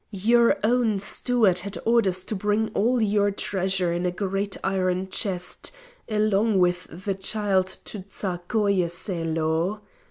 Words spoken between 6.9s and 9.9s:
the child to Tsarskoye Selo.